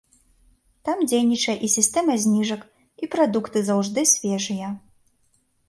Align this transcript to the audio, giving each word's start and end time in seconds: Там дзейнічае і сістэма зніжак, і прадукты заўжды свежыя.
Там 0.87 1.03
дзейнічае 1.11 1.55
і 1.67 1.69
сістэма 1.75 2.15
зніжак, 2.25 2.61
і 3.03 3.11
прадукты 3.13 3.65
заўжды 3.71 4.09
свежыя. 4.17 4.67